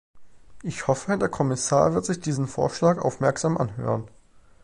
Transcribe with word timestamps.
Ich 0.63 0.87
hoffe, 0.87 1.15
der 1.15 1.29
Kommissar 1.29 1.93
wird 1.93 2.05
sich 2.05 2.19
diesen 2.19 2.47
Vorschlag 2.47 2.97
aufmerksam 2.97 3.55
anhören. 3.55 4.07